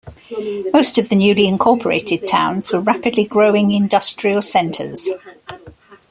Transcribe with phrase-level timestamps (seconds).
[0.73, 5.07] Most of the newly incorporated towns were rapidly growing industrial centres.